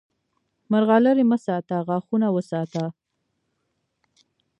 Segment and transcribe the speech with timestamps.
[0.71, 2.83] مرغلرې مه ساته، غاښونه وساته!